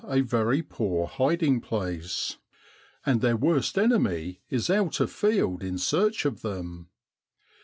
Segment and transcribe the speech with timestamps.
[0.07, 2.37] a very poor hiding place;
[3.05, 6.89] and their worst enemy is out afield in search of them.